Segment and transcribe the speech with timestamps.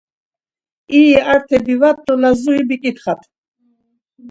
[0.99, 3.21] İri arte bivat do Lazuri biǩitxat.